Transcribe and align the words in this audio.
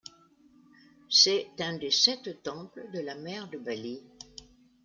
C’est 1.11 1.51
un 1.59 1.77
des 1.77 1.91
sept 1.91 2.41
temples 2.41 2.89
de 2.91 3.01
la 3.01 3.13
mer 3.13 3.47
de 3.51 3.59
Bali. 3.59 4.01